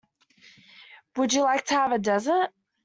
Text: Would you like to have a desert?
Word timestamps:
Would 1.15 1.31
you 1.33 1.43
like 1.43 1.65
to 1.67 1.75
have 1.75 1.91
a 1.91 1.99
desert? 1.99 2.49